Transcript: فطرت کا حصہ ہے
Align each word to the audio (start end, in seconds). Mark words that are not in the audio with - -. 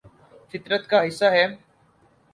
فطرت 0.53 0.87
کا 0.89 0.99
حصہ 1.07 1.25
ہے 1.35 1.45